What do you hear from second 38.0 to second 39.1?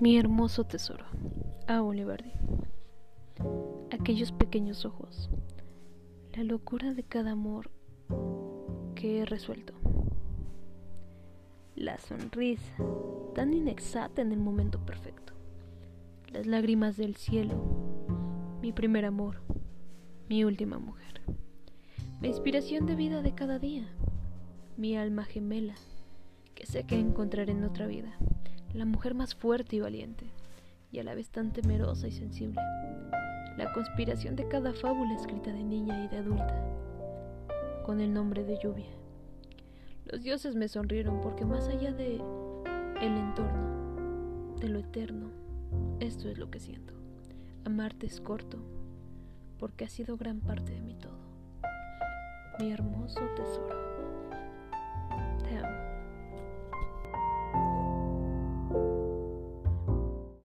el nombre de lluvia.